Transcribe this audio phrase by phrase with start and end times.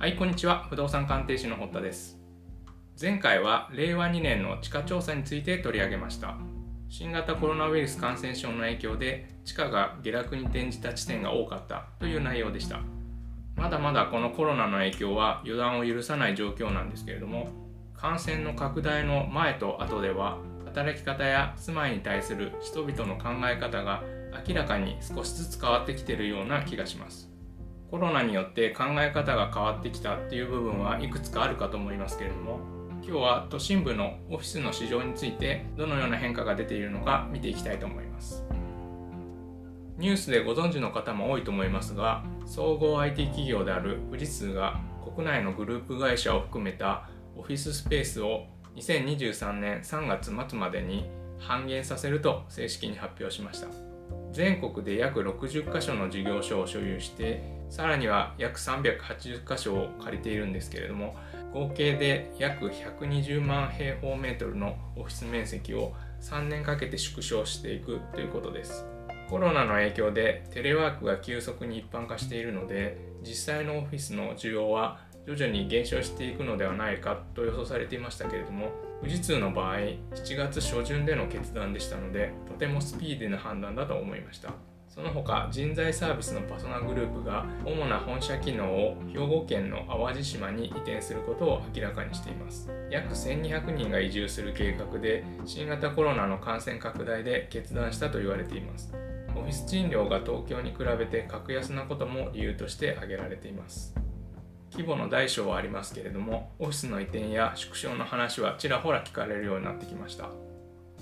[0.00, 0.64] はい、こんにちは。
[0.70, 2.20] 不動産鑑定士の堀田です。
[3.00, 6.36] 前回は令和2年の地価調査について取り上げました。
[6.88, 12.78] 新型コロナウイルス感染症の影響で地価が下落に転じた地点が多かったという内容でした。
[13.56, 17.48] まだまだこのコロナの影響は予断を許さない状況なんですけれども、
[17.96, 24.04] 感染の拡大の前と後では働き方や住まいに対する人々の考え方が
[24.48, 27.28] 明らかに少しずつ変わってきているような気がします。
[27.90, 32.60] コロナによって考え方が変わってきたっていう部分はいくつかあるかと思いますけれども
[33.02, 38.44] 今日は都心部のオフィスの市場についてどのような変化が出ているのか見ていきたいと思います。
[39.96, 44.80] ニュースでご存知の方も多いと思いますが総合 IT 企業である富士通が
[45.16, 53.87] 国内のグループ会社を含めたオフィススペースを2023年3月末までに半減させると正式に発表しました。
[54.38, 61.16] 全国で約60カ所の事業所を所有してさらには約380箇所を借りているんですけれども
[61.52, 68.86] 合計で約120万平方メートルのオフィス面積を3年かけて縮小していくということです。
[69.28, 78.70] コロナの影響でテレワークが急速に一般化しているので実際のオフィスの需要は徐々に減少していくのではないかと予想されていましたけれども
[79.02, 80.00] 富士通の場合7
[80.36, 84.54] 月初旬での決断でしたのでとてもスピーディーな判断だと思いました。
[84.88, 92.68] その他人材サービスのパソナグループが主な本社機能を兵庫県の淡路島に移転することを明らかにしています。
[92.90, 98.92] 約1200人が移住する計画で新型コロナの感染拡大で決断したと言われています。
[99.36, 103.94] オフィス賃料が東京に比べて格安なことも理由として挙げられています。
[104.72, 110.30] 規模の大小はありますけれどもオフィスの移転や縮小の話はちらほら聞かれるようになってきました。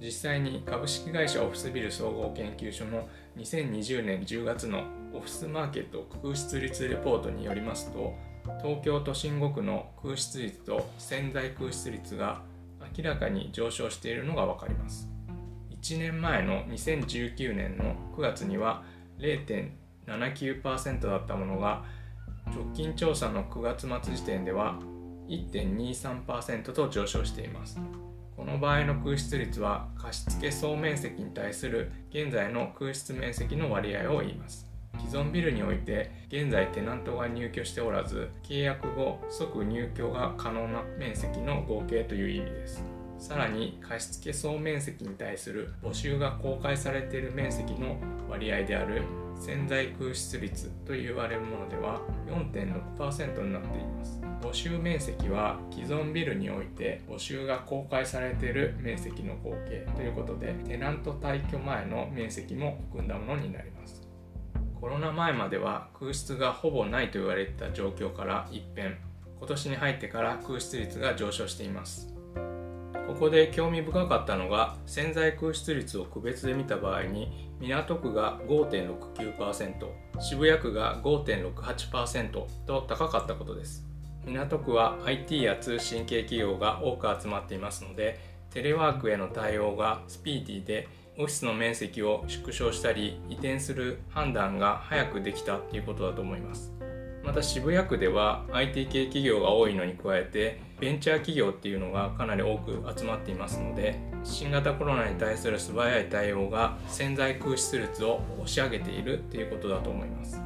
[0.00, 8.14] 実際に株式会社オフィスビル総合研究所の2020年10月のオフィスマーケット空室率レポートによりますと
[8.62, 12.42] 東京都心5区の空室率と潜在空室率が
[12.96, 15.08] 明らかに上昇しているのが分かります。
[15.82, 18.84] 1年前の2019年の9月には
[19.18, 21.84] 0.79%だったものが
[22.48, 24.78] 直近調査の9月末時点では
[25.28, 27.78] 1.23%と上昇しています。
[28.36, 34.68] この場合の空室率は貸付総面積に対する現在の空室面積の割合を言います。
[34.98, 42.84] 既存ビルにおいて現在テナントが入居しておらず契約後即入居が可能な面積の合計という意味です。
[43.18, 47.96] さらに貸付総面積に対する募集が公開されている面積の
[48.28, 49.02] 割合である
[49.40, 54.20] 潜在空室率と言われるものでは4.6%になっています。
[54.40, 64.06] 募集面積は既存ビルにおいて募集が公開されている面積の合計ということでテナント退去前の面積も含んだものになります。
[64.80, 68.96] コロナ前までは空室がほぼないと言われてた状況から一変。
[69.38, 72.17] 今年に入ってから空室率が上昇しています。
[73.08, 83.86] ここで興味深かったのが潜在空室率を区別で見た場合に港区が5.69%渋谷区が5.68%と高かったことです。
[84.26, 88.20] 港区は IT や通信系企業が多く集まっていますので
[88.50, 96.74] テレワークへの対応がスピーディーでオフィスの面積を縮小したり移転する判断が早くできたっていうことだと思います。
[97.28, 110.40] また渋谷区では IT 系企業が多いのに加えてベンチャー企業っていうのがかなり多く集まっていますので新型コロナに対する素早い対応が潜在空室率を押し上げているっていうことだと思います。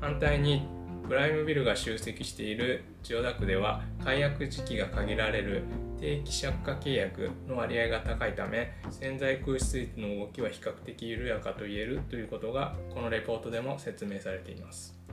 [0.00, 0.66] 反対に
[1.06, 5.64] プライムビルが集積している千代田区では解約時期が限られる
[6.00, 15.04] 定期借家契約の割合が高いため潜在空室率の動きは比較的緩やかと言えるということがこのレポートでも説明されています。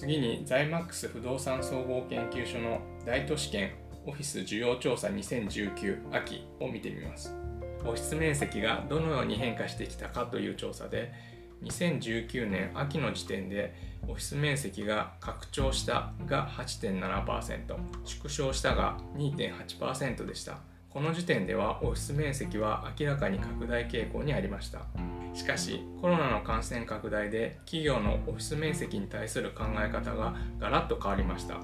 [0.00, 3.70] 次にザイマックス不動産総合研究所の大都市圏
[4.06, 7.36] オフィス需要調査2019秋を見てみます。
[7.80, 11.12] オフィス面積がどのように変化してきたかという調査で
[11.64, 17.76] 2019年秋の時点でオフィス面積が拡張したが8.7%
[18.06, 20.60] 縮小したが2.8%でした。
[20.88, 24.80] この時点ではオフィス面積は明らかに拡大傾向にありました。
[25.32, 31.60] しかしコロナの感染拡大で企業のオフィス面積に対する考え方がガラッと変わりました。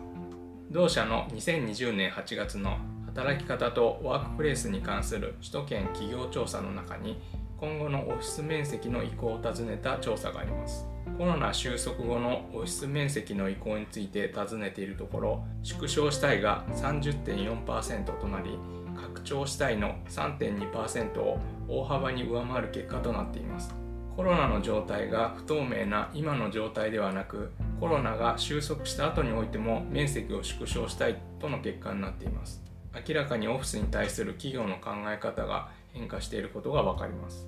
[0.71, 7.21] 同社の2020年8月の働き方とワークプレイスに関する首都圏企業調査の中に
[7.59, 10.87] 今後のオフィス面積の移行を尋ねた調査があります。
[11.17, 18.59] コロナ収束後のオフィス面積の移行について尋ねているところ縮小したいが30.4%となり
[18.97, 19.95] 拡張したいの。
[20.09, 21.39] 3.2%を
[21.69, 23.75] 大幅に上回る結果となっています。
[24.17, 32.63] コロナの状態が不透明な今の状態ではなくコロナが収束した後においても面積を縮小したいとの結果になっています。
[33.07, 37.47] 明らかにオフィスに対する企業の考え方が変化していることが分かります。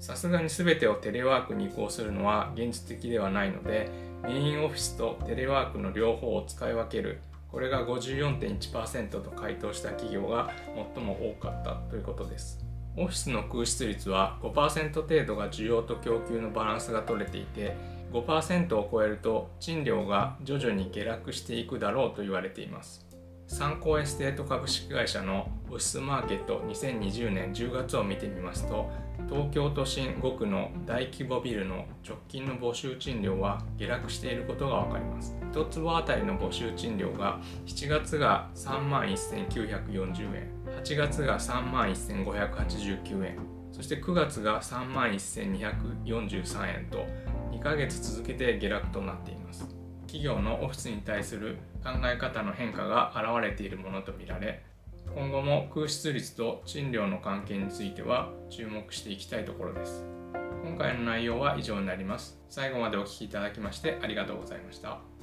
[0.00, 3.90] さすがに全てをテレワークに移行するのは現実的ではないので
[4.22, 10.50] メインオフィスとテレワークの両方を使い分けるこれが54.1%と回答した企業が
[10.94, 12.64] 最も多かったということです。
[12.96, 17.76] オフィスの空室率は5%程度が需要と供給のバランスが取れていて
[18.12, 23.06] 5%を超えると賃料が徐々に下落していくだろうと言われています。
[23.46, 28.90] 三幸エステート株式会社のオフィスマーケット2020年10月を見てみますと
[29.26, 35.36] 東京都心5区の大規模ビルの直近の募集賃料は下落していることが分かります。
[35.52, 40.50] 1坪あたりの募集賃料が7月が3万1940円。
[40.82, 43.38] 8月が3万1589円。
[43.72, 47.06] そして9月が3万1243円と
[47.50, 49.66] 2ヶ月続けて下落となっています。
[50.06, 54.62] 企業のオフィスに対する考え方の変化が現れているものとみられ
[55.14, 60.04] 今後も空室率と賃料の関係については注目していきたいところです。
[60.64, 62.38] 今回の内容は以上になります。
[62.48, 65.17] 最後までお聴きいただきましてありがとうございました。